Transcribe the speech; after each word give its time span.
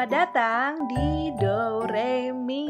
Selamat 0.00 0.32
datang 0.32 0.88
di 0.88 1.28
Do 1.36 1.84
Re 1.84 2.32
Mi 2.32 2.64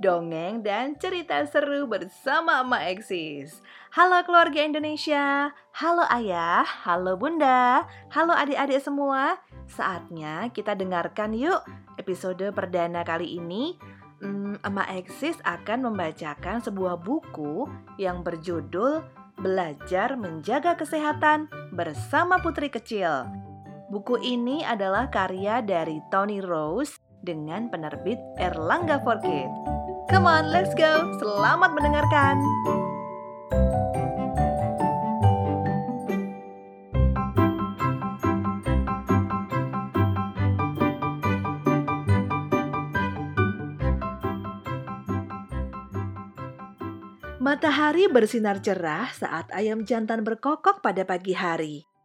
Dongeng 0.00 0.64
dan 0.64 0.96
cerita 0.96 1.44
seru 1.44 1.84
bersama 1.84 2.64
Emak 2.64 2.96
Eksis. 2.96 3.60
Halo 3.92 4.24
keluarga 4.24 4.64
Indonesia 4.64 5.52
Halo 5.76 6.08
ayah, 6.08 6.64
halo 6.64 7.20
bunda 7.20 7.84
Halo 8.08 8.32
adik-adik 8.32 8.80
semua. 8.80 9.36
Saatnya 9.68 10.48
kita 10.48 10.72
dengarkan 10.72 11.36
yuk 11.36 11.60
Episode 12.00 12.48
perdana 12.56 13.04
kali 13.04 13.36
ini. 13.36 13.76
Hmm, 14.24 14.56
Emak 14.64 14.96
Eksis 15.04 15.36
akan 15.44 15.92
membacakan 15.92 16.64
sebuah 16.64 17.04
buku 17.04 17.68
Yang 18.00 18.32
berjudul 18.32 19.04
Belajar 19.44 20.16
Menjaga 20.16 20.72
Kesehatan 20.72 21.52
Bersama 21.76 22.40
Putri 22.40 22.72
Kecil 22.72 23.46
Buku 23.86 24.18
ini 24.18 24.66
adalah 24.66 25.06
karya 25.14 25.62
dari 25.62 26.02
Tony 26.10 26.42
Rose 26.42 26.98
dengan 27.22 27.70
penerbit 27.70 28.18
Erlangga 28.34 28.98
for 29.06 29.14
Kids. 29.22 29.54
Come 30.10 30.26
on, 30.26 30.50
let's 30.50 30.74
go. 30.74 31.06
Selamat 31.22 31.70
mendengarkan. 31.70 32.34
Matahari 47.38 48.10
bersinar 48.10 48.58
cerah 48.58 49.14
saat 49.14 49.46
ayam 49.54 49.86
jantan 49.86 50.26
berkokok 50.26 50.82
pada 50.82 51.06
pagi 51.06 51.38
hari. 51.38 51.95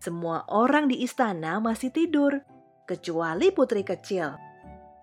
Semua 0.00 0.48
orang 0.48 0.88
di 0.88 1.04
istana 1.04 1.60
masih 1.60 1.92
tidur, 1.92 2.40
kecuali 2.88 3.52
putri 3.52 3.84
kecil. 3.84 4.32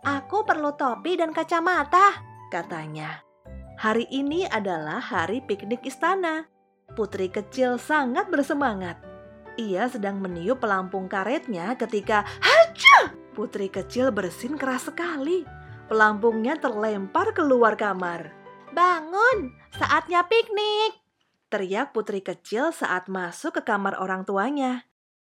Aku 0.02 0.42
perlu 0.42 0.74
topi 0.74 1.14
dan 1.14 1.38
kacamata, 1.38 2.18
katanya. 2.50 3.22
Hari 3.78 4.10
ini 4.10 4.50
adalah 4.50 4.98
hari 4.98 5.46
piknik 5.46 5.86
istana. 5.86 6.50
Putri 6.98 7.30
kecil 7.30 7.78
sangat 7.78 8.26
bersemangat. 8.34 8.98
Ia 9.62 9.86
sedang 9.86 10.18
meniup 10.18 10.66
pelampung 10.66 11.06
karetnya 11.06 11.78
ketika 11.78 12.26
Haja! 12.42 13.14
Putri 13.38 13.70
kecil 13.70 14.10
bersin 14.10 14.58
keras 14.58 14.90
sekali. 14.90 15.46
Pelampungnya 15.86 16.58
terlempar 16.58 17.38
keluar 17.38 17.78
kamar. 17.78 18.34
Bangun, 18.74 19.54
saatnya 19.78 20.26
piknik! 20.26 20.98
Teriak 21.54 21.94
putri 21.94 22.26
kecil 22.26 22.74
saat 22.74 23.06
masuk 23.08 23.56
ke 23.56 23.62
kamar 23.62 23.94
orang 24.02 24.26
tuanya. 24.26 24.87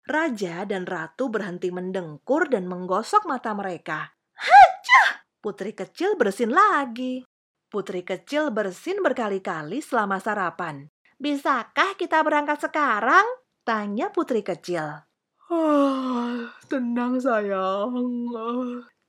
Raja 0.05 0.69
dan 0.69 0.85
ratu 0.85 1.33
berhenti 1.33 1.73
mendengkur 1.73 2.45
dan 2.45 2.69
menggosok 2.69 3.25
mata 3.25 3.57
mereka. 3.57 4.13
Haja! 4.37 5.25
Putri 5.41 5.73
kecil 5.73 6.13
bersin 6.13 6.53
lagi. 6.53 7.25
Putri 7.73 8.05
kecil 8.05 8.53
bersin 8.53 9.01
berkali-kali 9.01 9.81
selama 9.81 10.21
sarapan. 10.21 10.85
Bisakah 11.17 11.97
kita 11.97 12.21
berangkat 12.21 12.61
sekarang? 12.61 13.25
Tanya 13.65 14.13
putri 14.13 14.45
kecil. 14.45 15.09
Oh, 15.49 16.53
tenang 16.69 17.17
sayang. 17.17 18.05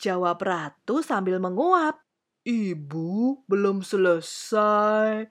Jawab 0.01 0.41
ratu 0.41 1.05
sambil 1.05 1.37
menguap. 1.37 2.01
Ibu 2.41 3.45
belum 3.45 3.85
selesai. 3.85 5.29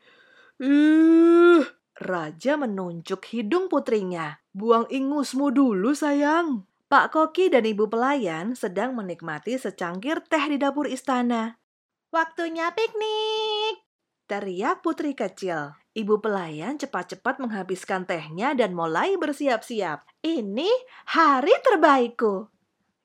Ih, 0.62 1.66
Raja 1.98 2.54
menunjuk 2.54 3.34
hidung 3.34 3.66
putrinya. 3.66 4.45
Buang 4.56 4.88
ingusmu 4.88 5.52
dulu 5.52 5.92
sayang. 5.92 6.64
Pak 6.88 7.12
Koki 7.12 7.52
dan 7.52 7.68
ibu 7.68 7.92
pelayan 7.92 8.56
sedang 8.56 8.96
menikmati 8.96 9.60
secangkir 9.60 10.24
teh 10.24 10.48
di 10.48 10.56
dapur 10.56 10.88
istana. 10.88 11.60
Waktunya 12.08 12.72
piknik! 12.72 13.84
Teriak 14.32 14.80
putri 14.80 15.12
kecil. 15.12 15.76
Ibu 15.92 16.24
pelayan 16.24 16.80
cepat-cepat 16.80 17.44
menghabiskan 17.44 18.08
tehnya 18.08 18.56
dan 18.56 18.72
mulai 18.72 19.20
bersiap-siap. 19.20 20.08
Ini 20.24 20.72
hari 21.12 21.52
terbaikku, 21.60 22.48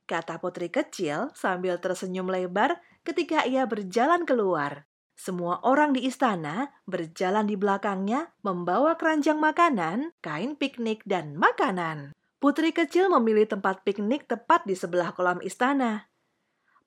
kata 0.07 0.39
putri 0.39 0.71
kecil 0.71 1.35
sambil 1.35 1.83
tersenyum 1.83 2.31
lebar 2.31 2.79
ketika 3.03 3.43
ia 3.43 3.67
berjalan 3.67 4.23
keluar. 4.23 4.90
Semua 5.21 5.61
orang 5.69 5.93
di 5.93 6.09
istana 6.09 6.73
berjalan 6.89 7.45
di 7.45 7.53
belakangnya 7.53 8.33
membawa 8.41 8.97
keranjang 8.97 9.37
makanan, 9.37 10.17
kain 10.25 10.57
piknik, 10.57 11.05
dan 11.05 11.37
makanan. 11.37 12.17
Putri 12.41 12.73
kecil 12.73 13.13
memilih 13.13 13.45
tempat 13.45 13.85
piknik 13.85 14.25
tepat 14.25 14.65
di 14.65 14.73
sebelah 14.73 15.13
kolam 15.13 15.45
istana. 15.45 16.09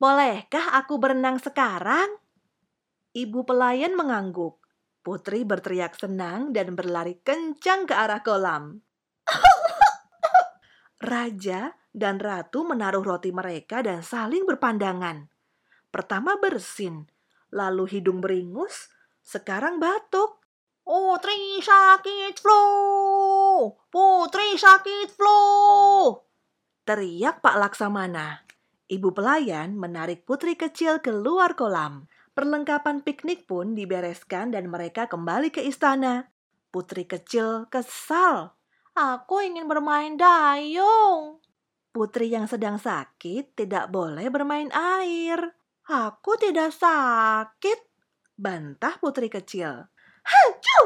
Bolehkah 0.01 0.73
aku 0.81 0.97
berenang 0.97 1.37
sekarang? 1.37 2.09
Ibu 3.13 3.45
pelayan 3.45 3.93
mengangguk. 3.93 4.57
Putri 5.05 5.45
berteriak 5.45 5.93
senang 5.93 6.57
dan 6.57 6.73
berlari 6.73 7.21
kencang 7.21 7.85
ke 7.85 7.93
arah 7.93 8.25
kolam. 8.25 8.81
Raja 11.13 11.77
dan 11.93 12.17
ratu 12.17 12.65
menaruh 12.65 13.05
roti 13.05 13.29
mereka 13.29 13.85
dan 13.85 14.01
saling 14.01 14.49
berpandangan. 14.49 15.29
Pertama 15.93 16.41
bersin, 16.41 17.12
lalu 17.53 17.85
hidung 17.85 18.19
beringus, 18.19 18.89
sekarang 19.21 19.77
batuk. 19.77 20.41
Putri 20.83 21.63
sakit 21.63 22.35
flu! 22.41 22.65
Putri 23.87 24.59
sakit 24.59 25.15
flu! 25.15 25.39
Teriak 26.83 27.39
Pak 27.39 27.55
Laksamana. 27.55 28.43
Ibu 28.91 29.15
pelayan 29.15 29.79
menarik 29.79 30.27
putri 30.27 30.59
kecil 30.59 30.99
keluar 30.99 31.55
kolam. 31.55 32.11
Perlengkapan 32.35 32.99
piknik 32.99 33.47
pun 33.47 33.71
dibereskan 33.77 34.51
dan 34.51 34.67
mereka 34.67 35.07
kembali 35.07 35.55
ke 35.55 35.63
istana. 35.63 36.27
Putri 36.67 37.07
kecil 37.07 37.71
kesal. 37.71 38.57
Aku 38.91 39.39
ingin 39.39 39.71
bermain 39.71 40.19
dayung. 40.19 41.39
Putri 41.95 42.33
yang 42.33 42.49
sedang 42.49 42.75
sakit 42.75 43.55
tidak 43.55 43.87
boleh 43.87 44.27
bermain 44.27 44.67
air. 44.73 45.55
Aku 45.83 46.39
tidak 46.39 46.71
sakit, 46.71 47.79
bantah 48.39 48.95
putri 49.03 49.27
kecil. 49.27 49.91
Hacu! 50.23 50.81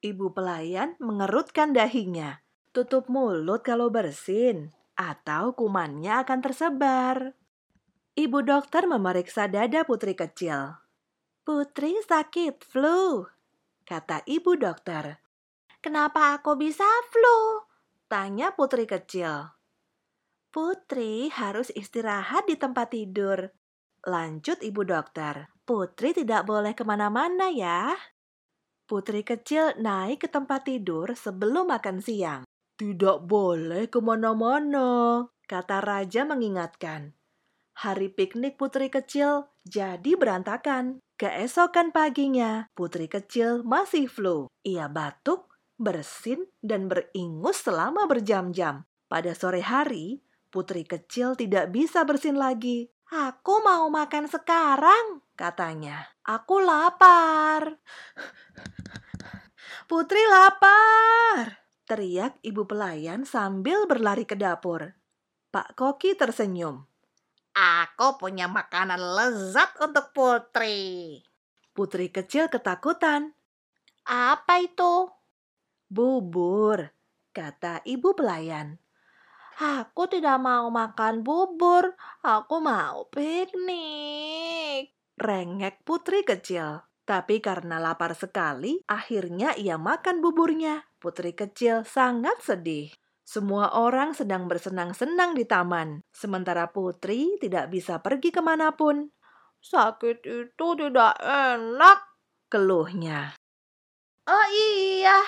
Ibu 0.00 0.30
pelayan 0.30 0.94
mengerutkan 1.02 1.74
dahinya. 1.74 2.38
Tutup 2.70 3.10
mulut 3.10 3.66
kalau 3.66 3.90
bersin, 3.90 4.70
atau 4.94 5.58
kumannya 5.58 6.22
akan 6.22 6.38
tersebar. 6.38 7.34
Ibu 8.14 8.46
dokter 8.46 8.86
memeriksa 8.86 9.50
dada 9.50 9.82
putri 9.82 10.14
kecil. 10.14 10.78
Putri 11.42 11.98
sakit 11.98 12.62
flu, 12.62 13.26
kata 13.82 14.22
ibu 14.30 14.54
dokter. 14.54 15.18
Kenapa 15.82 16.38
aku 16.38 16.54
bisa 16.54 16.86
flu? 17.10 17.66
Tanya 18.06 18.54
putri 18.54 18.86
kecil. 18.86 19.50
Putri 20.54 21.26
harus 21.34 21.74
istirahat 21.74 22.46
di 22.46 22.54
tempat 22.54 22.94
tidur. 22.94 23.50
Lanjut 24.06 24.64
ibu 24.64 24.80
dokter, 24.84 25.50
Putri 25.70 26.10
tidak 26.10 26.50
boleh 26.50 26.74
ke 26.74 26.82
mana-mana 26.82 27.46
ya. 27.46 27.94
Putri 28.90 29.22
kecil 29.22 29.78
naik 29.78 30.26
ke 30.26 30.28
tempat 30.28 30.66
tidur 30.66 31.14
sebelum 31.14 31.70
makan 31.70 32.02
siang. 32.02 32.42
Tidak 32.74 33.22
boleh 33.22 33.86
ke 33.86 34.02
mana-mana, 34.02 35.22
kata 35.46 35.78
raja 35.78 36.26
mengingatkan. 36.26 37.14
Hari 37.78 38.10
piknik 38.10 38.58
putri 38.58 38.90
kecil 38.90 39.46
jadi 39.62 40.18
berantakan. 40.18 40.98
Keesokan 41.14 41.94
paginya, 41.94 42.66
putri 42.74 43.06
kecil 43.06 43.62
masih 43.62 44.10
flu. 44.10 44.50
Ia 44.66 44.90
batuk, 44.90 45.54
bersin, 45.78 46.50
dan 46.58 46.90
beringus 46.90 47.62
selama 47.62 48.10
berjam-jam. 48.10 48.82
Pada 49.06 49.38
sore 49.38 49.62
hari, 49.62 50.18
putri 50.50 50.82
kecil 50.82 51.38
tidak 51.38 51.70
bisa 51.70 52.02
bersin 52.02 52.34
lagi. 52.34 52.90
Aku 53.10 53.58
mau 53.66 53.90
makan 53.90 54.30
sekarang, 54.30 55.18
katanya. 55.34 56.14
Aku 56.22 56.62
lapar. 56.62 57.82
Putri 59.90 60.22
lapar, 60.30 61.66
teriak 61.90 62.38
ibu 62.46 62.70
pelayan 62.70 63.26
sambil 63.26 63.90
berlari 63.90 64.22
ke 64.22 64.38
dapur. 64.38 64.94
Pak 65.50 65.74
Koki 65.74 66.14
tersenyum. 66.14 66.86
Aku 67.50 68.14
punya 68.14 68.46
makanan 68.46 69.02
lezat 69.02 69.74
untuk 69.82 70.14
Putri. 70.14 71.18
Putri 71.74 72.14
kecil 72.14 72.46
ketakutan. 72.46 73.34
Apa 74.06 74.62
itu? 74.62 75.10
Bubur, 75.90 76.94
kata 77.34 77.82
ibu 77.82 78.14
pelayan. 78.14 78.78
Aku 79.60 80.08
tidak 80.08 80.40
mau 80.40 80.72
makan 80.72 81.20
bubur, 81.20 81.92
aku 82.24 82.64
mau 82.64 83.04
piknik. 83.12 84.88
Rengek 85.20 85.84
putri 85.84 86.24
kecil. 86.24 86.80
Tapi 87.04 87.44
karena 87.44 87.76
lapar 87.76 88.16
sekali, 88.16 88.80
akhirnya 88.88 89.52
ia 89.60 89.76
makan 89.76 90.24
buburnya. 90.24 90.88
Putri 90.96 91.36
kecil 91.36 91.84
sangat 91.84 92.40
sedih. 92.40 92.88
Semua 93.20 93.76
orang 93.76 94.16
sedang 94.16 94.48
bersenang-senang 94.48 95.36
di 95.36 95.44
taman, 95.44 96.00
sementara 96.08 96.72
Putri 96.72 97.36
tidak 97.36 97.68
bisa 97.68 98.00
pergi 98.00 98.32
ke 98.32 98.40
mana 98.40 98.72
pun. 98.72 99.12
Sakit 99.60 100.24
itu 100.24 100.68
tidak 100.72 101.20
enak, 101.20 101.98
keluhnya. 102.48 103.36
Oh 104.24 104.46
iya, 104.56 105.20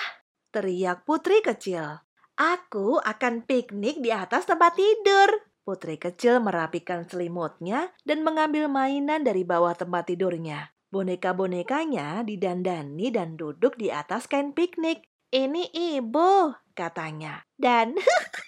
teriak 0.49 1.05
Putri 1.05 1.45
kecil. 1.45 2.01
Aku 2.43 2.99
akan 2.99 3.47
piknik 3.47 4.03
di 4.03 4.11
atas 4.11 4.43
tempat 4.43 4.75
tidur. 4.75 5.47
Putri 5.63 5.95
kecil 5.95 6.43
merapikan 6.43 7.07
selimutnya 7.07 7.95
dan 8.03 8.19
mengambil 8.19 8.67
mainan 8.67 9.23
dari 9.23 9.47
bawah 9.47 9.71
tempat 9.71 10.11
tidurnya. 10.11 10.75
Boneka-bonekanya 10.91 12.27
didandani 12.27 13.15
dan 13.15 13.39
duduk 13.39 13.79
di 13.79 13.95
atas 13.95 14.27
kain 14.27 14.51
piknik. 14.51 15.07
Ini 15.31 15.71
ibu, 15.71 16.51
katanya. 16.75 17.47
Dan 17.55 17.95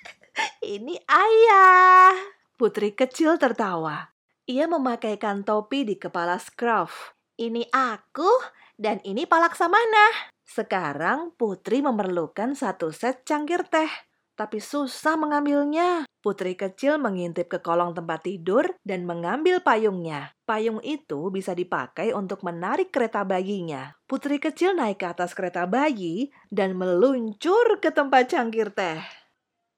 ini 0.75 0.99
ayah. 1.07 2.19
Putri 2.59 2.91
kecil 2.91 3.39
tertawa. 3.39 4.11
Ia 4.43 4.67
memakaikan 4.67 5.47
topi 5.47 5.87
di 5.87 5.95
kepala 5.95 6.35
Scruff. 6.35 7.15
Ini 7.39 7.71
aku 7.71 8.27
dan 8.75 8.99
ini 9.07 9.23
Palaksamana. 9.23 10.34
Sekarang 10.45 11.33
Putri 11.33 11.81
memerlukan 11.81 12.53
satu 12.53 12.93
set 12.93 13.25
cangkir 13.25 13.65
teh, 13.65 13.89
tapi 14.37 14.61
susah 14.61 15.17
mengambilnya. 15.17 16.05
Putri 16.21 16.57
kecil 16.57 16.97
mengintip 16.97 17.49
ke 17.49 17.61
kolong 17.61 17.93
tempat 17.93 18.25
tidur 18.25 18.77
dan 18.81 19.05
mengambil 19.05 19.61
payungnya. 19.61 20.33
Payung 20.45 20.81
itu 20.81 21.29
bisa 21.29 21.53
dipakai 21.53 22.13
untuk 22.13 22.41
menarik 22.41 22.89
kereta 22.89 23.21
bayinya. 23.21 23.93
Putri 24.09 24.41
kecil 24.41 24.73
naik 24.73 25.01
ke 25.01 25.07
atas 25.09 25.37
kereta 25.37 25.69
bayi 25.69 26.33
dan 26.49 26.77
meluncur 26.77 27.77
ke 27.77 27.93
tempat 27.93 28.33
cangkir 28.33 28.73
teh. 28.73 29.01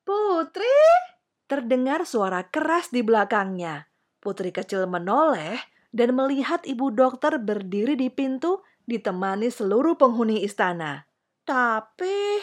Putri! 0.07 0.71
Terdengar 1.47 2.03
suara 2.07 2.47
keras 2.47 2.91
di 2.91 3.03
belakangnya. 3.03 3.87
Putri 4.23 4.51
kecil 4.51 4.87
menoleh 4.87 5.59
dan 5.91 6.15
melihat 6.15 6.63
ibu 6.67 6.91
dokter 6.91 7.39
berdiri 7.39 7.95
di 7.95 8.11
pintu 8.11 8.63
ditemani 8.87 9.51
seluruh 9.51 9.99
penghuni 9.99 10.41
istana. 10.41 11.05
Tapi 11.43 12.41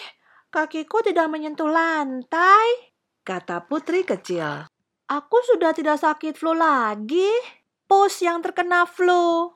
kakiku 0.53 1.01
tidak 1.01 1.27
menyentuh 1.33 1.69
lantai, 1.69 2.95
kata 3.25 3.65
putri 3.65 4.05
kecil. 4.05 4.69
Aku 5.05 5.37
sudah 5.45 5.73
tidak 5.77 6.01
sakit 6.01 6.37
flu 6.37 6.57
lagi. 6.57 7.29
Pus 7.85 8.25
yang 8.25 8.41
terkena 8.41 8.89
flu. 8.89 9.53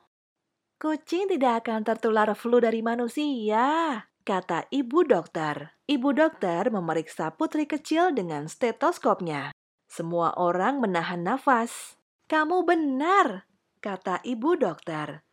Kucing 0.77 1.25
tidak 1.25 1.65
akan 1.65 1.81
tertular 1.81 2.29
flu 2.37 2.61
dari 2.61 2.85
manusia, 2.85 3.97
kata 4.21 4.69
ibu 4.69 5.01
dokter. 5.01 5.73
Ibu 5.89 6.13
dokter 6.13 6.69
memeriksa 6.69 7.33
putri 7.33 7.65
kecil 7.65 8.13
dengan 8.13 8.45
stetoskopnya. 8.45 9.49
Semua 9.89 10.37
orang 10.37 10.77
menahan 10.77 11.25
nafas. 11.25 11.97
Kamu 12.29 12.61
benar, 12.61 13.49
kata 13.81 14.21
ibu 14.21 14.53
dokter. 14.53 15.25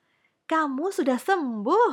Kamu 0.47 0.95
sudah 0.95 1.19
sembuh. 1.19 1.93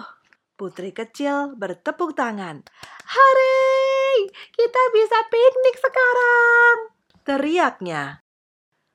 Putri 0.54 0.94
kecil 0.94 1.58
bertepuk 1.58 2.14
tangan. 2.14 2.62
Hari, 3.02 4.30
kita 4.54 4.82
bisa 4.94 5.18
piknik 5.26 5.82
sekarang. 5.82 6.78
Teriaknya. 7.26 8.22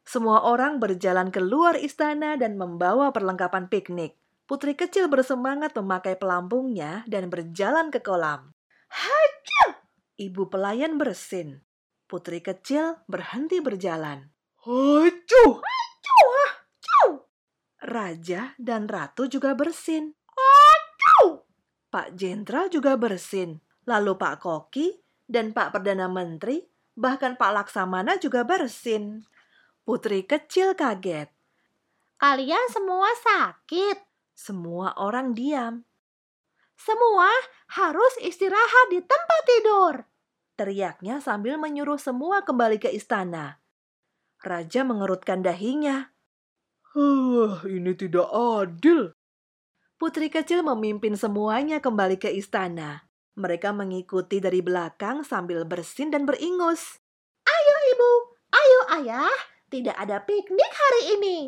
Semua 0.07 0.47
orang 0.47 0.79
berjalan 0.79 1.35
keluar 1.35 1.75
istana 1.75 2.39
dan 2.39 2.55
membawa 2.55 3.11
perlengkapan 3.11 3.67
piknik. 3.67 4.15
Putri 4.47 4.79
kecil 4.79 5.11
bersemangat 5.11 5.75
memakai 5.75 6.15
pelampungnya 6.15 7.03
dan 7.11 7.27
berjalan 7.27 7.91
ke 7.91 7.99
kolam. 7.99 8.55
Hacu! 8.95 9.75
Ibu 10.23 10.55
pelayan 10.55 11.03
bersin. 11.03 11.67
Putri 12.07 12.39
kecil 12.47 13.03
berhenti 13.11 13.59
berjalan. 13.59 14.31
Hacu! 14.63 15.61
Raja 17.79 18.59
dan 18.59 18.91
Ratu 18.91 19.31
juga 19.31 19.55
bersin. 19.55 20.11
Aduh! 20.35 21.47
Pak 21.89 22.19
Jenderal 22.19 22.69
juga 22.69 22.99
bersin. 22.99 23.63
Lalu 23.89 24.19
Pak 24.21 24.45
Koki 24.45 24.93
dan 25.25 25.57
Pak 25.57 25.73
Perdana 25.73 26.11
Menteri, 26.11 26.61
bahkan 26.93 27.39
Pak 27.39 27.51
Laksamana 27.55 28.21
juga 28.21 28.45
bersin. 28.45 29.25
Putri 29.87 30.27
kecil 30.29 30.77
kaget. 30.77 31.33
Kalian 32.19 32.67
semua 32.69 33.09
sakit. 33.25 33.97
Semua 34.35 34.93
orang 34.99 35.33
diam. 35.33 35.87
Semua 36.79 37.31
harus 37.79 38.15
istirahat 38.21 38.87
di 38.91 39.01
tempat 39.01 39.43
tidur. 39.47 39.95
Teriaknya 40.59 41.23
sambil 41.23 41.55
menyuruh 41.59 41.99
semua 41.99 42.43
kembali 42.43 42.83
ke 42.83 42.91
istana. 42.91 43.63
Raja 44.43 44.83
mengerutkan 44.83 45.43
dahinya. 45.43 46.11
Huh, 46.97 47.61
ini 47.69 47.93
tidak 47.93 48.33
adil. 48.33 49.13
Putri 50.01 50.33
kecil 50.33 50.65
memimpin 50.65 51.13
semuanya 51.21 51.85
kembali 51.85 52.17
ke 52.17 52.33
istana. 52.33 53.05
Mereka 53.37 53.77
mengikuti 53.77 54.41
dari 54.41 54.65
belakang 54.65 55.21
sambil 55.21 55.69
bersin 55.69 56.09
dan 56.09 56.25
beringus. 56.25 56.97
Ayo 57.45 57.77
ibu, 57.93 58.13
ayo 58.51 58.81
ayah, 58.99 59.37
tidak 59.69 60.01
ada 60.01 60.25
piknik 60.25 60.73
hari 60.73 61.03
ini. 61.21 61.39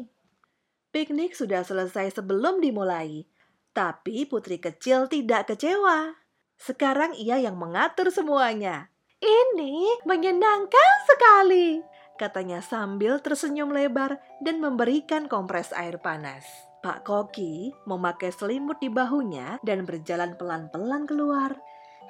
Piknik 0.92 1.32
sudah 1.32 1.64
selesai 1.64 2.20
sebelum 2.20 2.60
dimulai. 2.60 3.24
Tapi 3.72 4.28
putri 4.28 4.60
kecil 4.60 5.08
tidak 5.08 5.48
kecewa. 5.48 6.20
Sekarang 6.60 7.16
ia 7.16 7.40
yang 7.40 7.56
mengatur 7.56 8.12
semuanya. 8.12 8.92
Ini 9.24 10.04
menyenangkan 10.04 10.94
sekali 11.08 11.89
katanya 12.20 12.60
sambil 12.60 13.16
tersenyum 13.24 13.72
lebar 13.72 14.20
dan 14.44 14.60
memberikan 14.60 15.24
kompres 15.24 15.72
air 15.72 15.96
panas. 15.96 16.44
Pak 16.84 17.08
Koki 17.08 17.72
memakai 17.88 18.28
selimut 18.28 18.76
di 18.76 18.92
bahunya 18.92 19.56
dan 19.64 19.88
berjalan 19.88 20.36
pelan-pelan 20.36 21.08
keluar. 21.08 21.56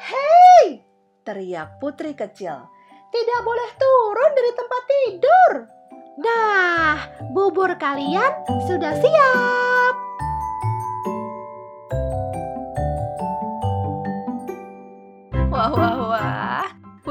Hei! 0.02 0.90
teriak 1.30 1.78
putri 1.78 2.16
kecil. 2.16 2.66
Tidak 3.10 3.40
boleh 3.42 3.70
turun 3.78 4.30
dari 4.34 4.52
tempat 4.54 4.82
tidur. 4.86 5.52
Nah, 6.20 6.94
bubur 7.30 7.74
kalian 7.78 8.46
sudah 8.66 8.94
siap. 8.98 9.69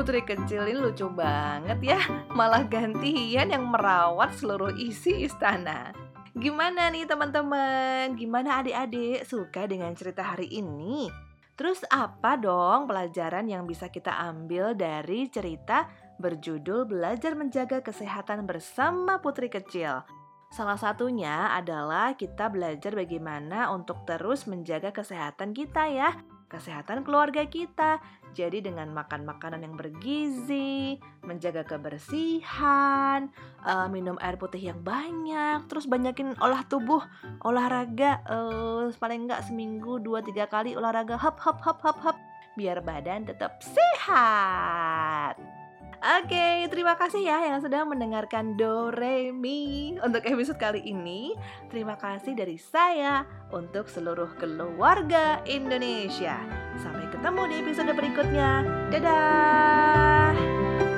Putri 0.09 0.25
kecil 0.25 0.65
ini 0.65 0.81
lucu 0.81 1.05
banget 1.05 1.77
ya, 1.85 2.01
malah 2.33 2.65
gantian 2.65 3.53
yang 3.53 3.69
merawat 3.69 4.33
seluruh 4.41 4.73
isi 4.73 5.21
istana. 5.21 5.93
Gimana 6.33 6.89
nih 6.89 7.05
teman-teman? 7.05 8.17
Gimana 8.17 8.57
adik-adik 8.57 9.21
suka 9.29 9.69
dengan 9.69 9.93
cerita 9.93 10.33
hari 10.33 10.49
ini? 10.49 11.13
Terus 11.53 11.85
apa 11.93 12.41
dong 12.41 12.89
pelajaran 12.89 13.53
yang 13.53 13.69
bisa 13.69 13.93
kita 13.93 14.09
ambil 14.33 14.73
dari 14.73 15.29
cerita 15.29 15.85
berjudul 16.17 16.89
Belajar 16.89 17.37
Menjaga 17.37 17.85
Kesehatan 17.85 18.49
Bersama 18.49 19.21
Putri 19.21 19.45
Kecil? 19.45 20.01
Salah 20.49 20.81
satunya 20.81 21.53
adalah 21.53 22.17
kita 22.17 22.49
belajar 22.49 22.97
bagaimana 22.97 23.69
untuk 23.69 24.09
terus 24.09 24.49
menjaga 24.49 24.89
kesehatan 24.89 25.53
kita 25.53 25.85
ya 25.85 26.17
kesehatan 26.49 27.05
keluarga 27.05 27.45
kita. 27.45 28.01
Jadi 28.33 28.61
dengan 28.65 28.89
makan 28.93 29.25
makanan 29.25 29.65
yang 29.65 29.77
bergizi, 29.77 30.97
menjaga 31.25 31.65
kebersihan, 31.65 33.29
uh, 33.65 33.87
minum 33.89 34.17
air 34.21 34.37
putih 34.37 34.69
yang 34.73 34.81
banyak, 34.81 35.65
terus 35.69 35.89
banyakin 35.89 36.33
olah 36.41 36.65
tubuh, 36.65 37.01
olahraga 37.45 38.21
uh, 38.25 38.89
paling 38.97 39.29
enggak 39.29 39.45
seminggu 39.45 40.01
2-3 40.01 40.45
kali 40.49 40.71
olahraga 40.77 41.17
hop 41.17 41.41
hop 41.41 41.61
hop 41.61 41.79
hop 41.81 41.97
hop 42.01 42.17
biar 42.57 42.81
badan 42.81 43.29
tetap 43.29 43.61
sehat. 43.61 45.58
Oke, 45.99 46.71
terima 46.71 46.95
kasih 46.95 47.27
ya 47.27 47.43
yang 47.43 47.59
sudah 47.59 47.83
mendengarkan 47.83 48.55
Do 48.55 48.87
Re 48.87 49.35
Mi 49.35 49.99
untuk 49.99 50.23
episode 50.23 50.55
kali 50.55 50.79
ini. 50.79 51.35
Terima 51.67 51.99
kasih 51.99 52.39
dari 52.39 52.55
saya 52.55 53.27
untuk 53.51 53.91
seluruh 53.91 54.31
keluarga 54.39 55.43
Indonesia. 55.43 56.39
Sampai 56.79 57.03
ketemu 57.11 57.41
di 57.51 57.55
episode 57.59 57.91
berikutnya. 57.91 58.63
Dadah. 58.95 60.88